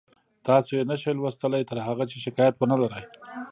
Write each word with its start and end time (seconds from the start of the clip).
تاسو 0.47 0.69
یې 0.77 0.83
نشئ 0.89 1.11
لوستلی 1.15 1.63
تر 1.69 1.77
هغه 1.87 2.03
چې 2.11 2.17
شکایت 2.25 2.55
ونلرئ 2.57 3.05